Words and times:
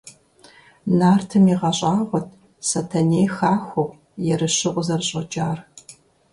Нартым 0.99 1.45
игъэщӀагъуэт 1.53 2.27
Сэтэней 2.67 3.27
хахуэу, 3.35 3.89
ерыщу 4.33 4.73
къызэрыщӀэкӀар. 4.75 5.59